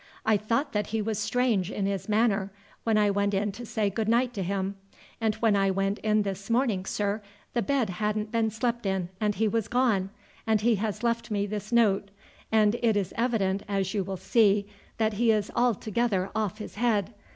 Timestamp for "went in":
3.11-3.51, 5.69-6.23